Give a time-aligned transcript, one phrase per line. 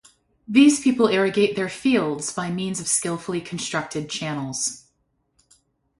[0.47, 4.85] These people irrigate their fields by means of skillfully constructed channels.